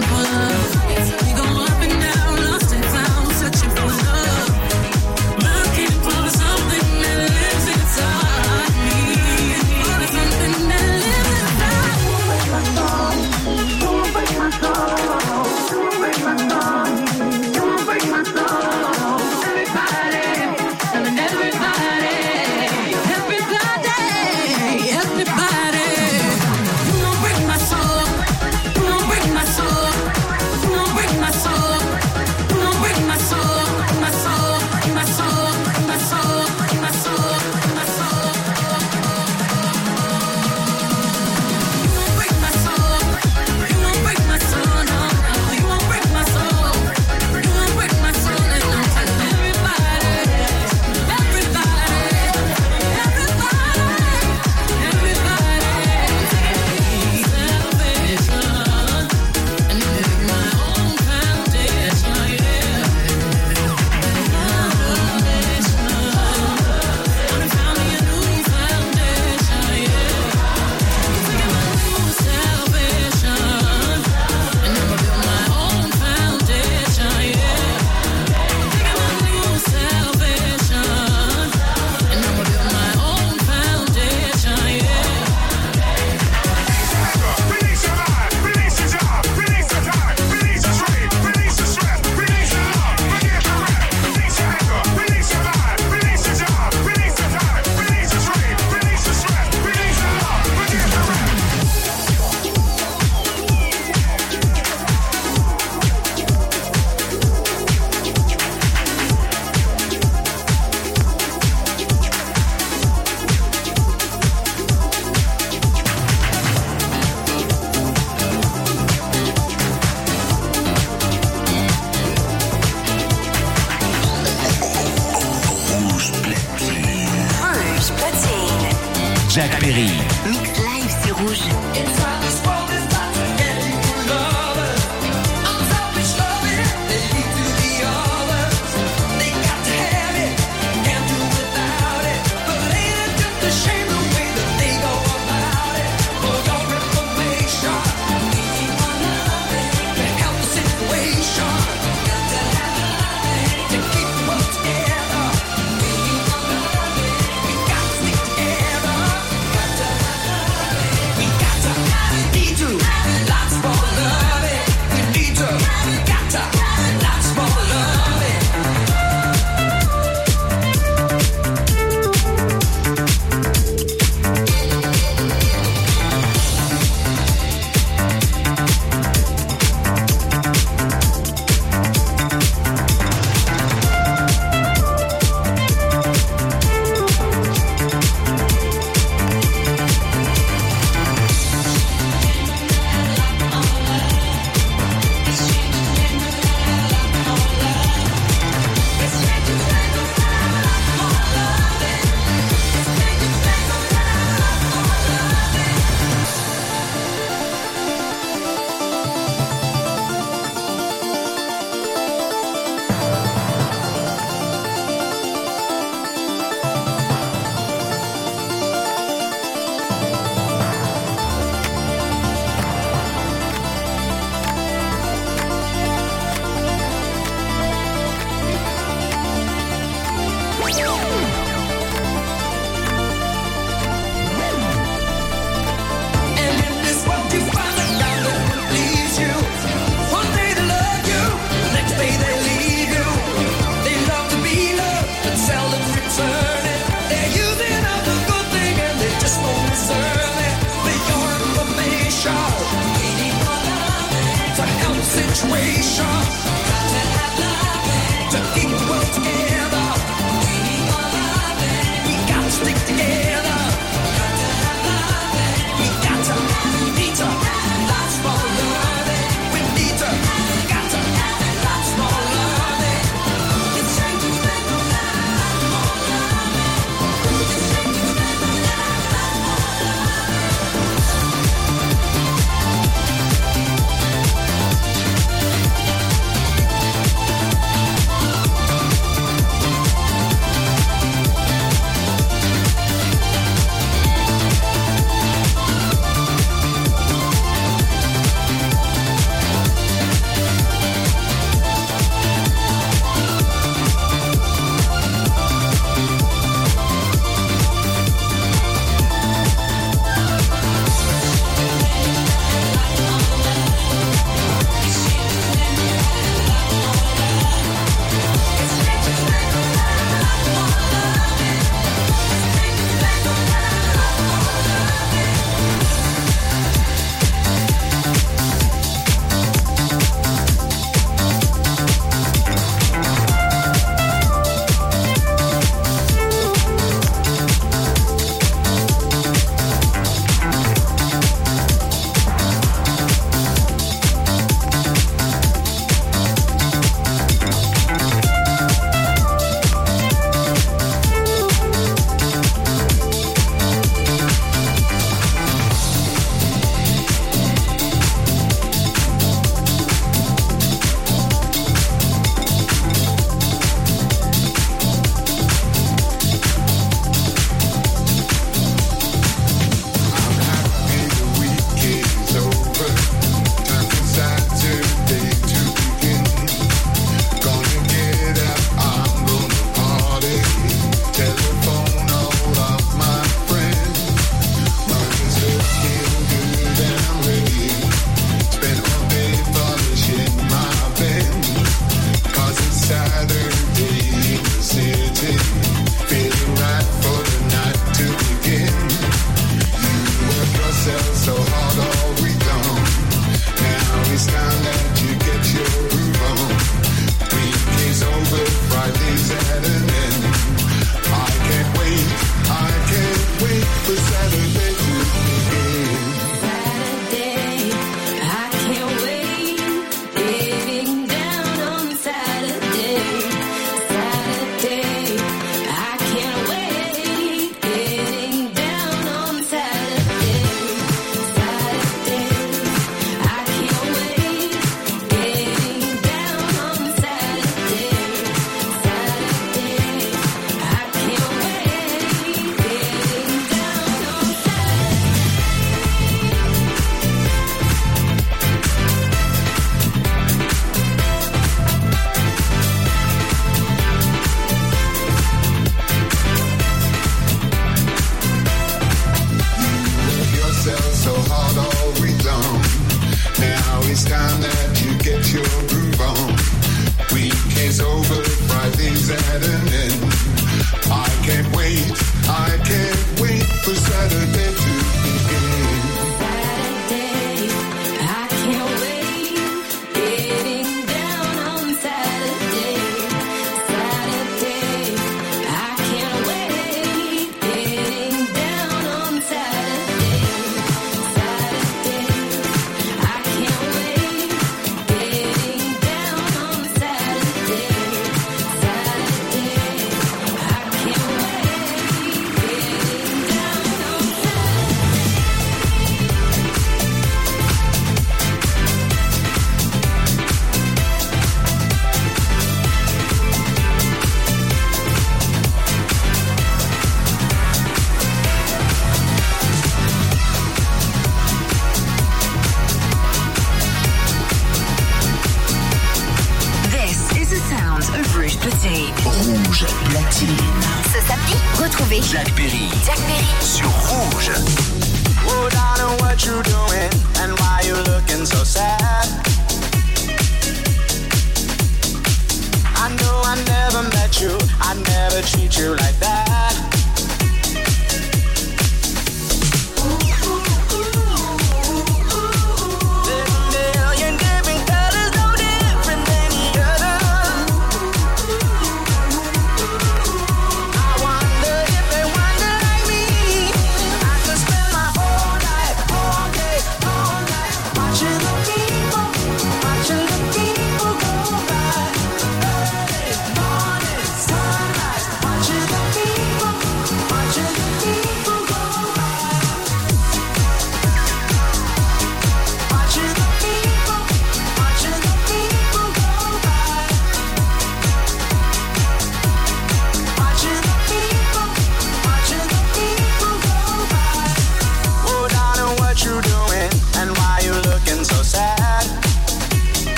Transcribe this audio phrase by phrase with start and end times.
[0.00, 0.83] love.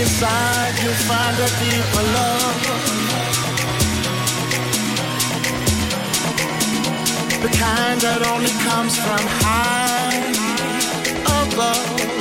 [0.00, 2.62] inside you'll find a deeper love.
[7.42, 10.18] The kind that only comes from high
[11.42, 12.17] above.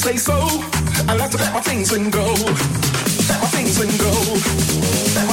[0.00, 0.32] say so.
[1.08, 2.24] I like to pack my things and go.
[3.28, 5.29] Pack my things and go.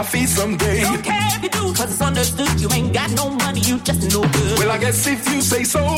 [0.00, 0.80] my feet someday.
[0.80, 4.02] Don't care if you do, cause it's understood you ain't got no money, you just
[4.14, 4.58] no good.
[4.58, 5.89] Well, I guess if you say so.